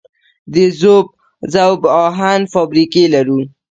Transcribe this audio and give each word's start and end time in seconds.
د 0.53 0.55
ذوب 1.53 1.81
اهن 2.05 2.41
فابریکې 2.53 3.03
لرو؟ 3.13 3.39